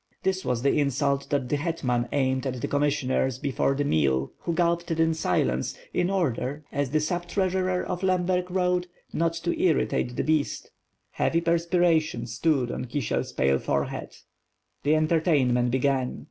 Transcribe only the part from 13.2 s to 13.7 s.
pale